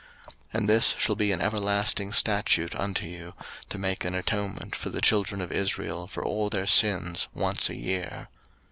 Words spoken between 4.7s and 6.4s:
for the children of Israel for